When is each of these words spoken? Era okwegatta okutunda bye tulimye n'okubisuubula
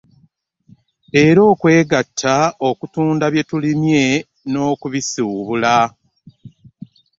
Era 1.25 1.41
okwegatta 1.51 2.35
okutunda 2.69 3.25
bye 3.33 3.43
tulimye 3.49 4.03
n'okubisuubula 4.51 5.75